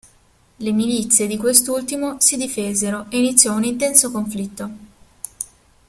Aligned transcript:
Le 0.59 0.71
milizie 0.71 1.27
di 1.27 1.37
quest'ultimo 1.37 2.19
si 2.19 2.35
difesero 2.35 3.05
e 3.09 3.19
iniziò 3.19 3.53
un 3.55 3.65
intenso 3.65 4.09
conflitto. 4.09 4.69